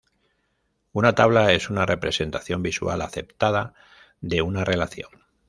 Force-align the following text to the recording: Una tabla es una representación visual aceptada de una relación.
Una 0.93 1.13
tabla 1.13 1.53
es 1.53 1.69
una 1.69 1.85
representación 1.85 2.63
visual 2.63 3.03
aceptada 3.03 3.75
de 4.19 4.41
una 4.41 4.65
relación. 4.65 5.11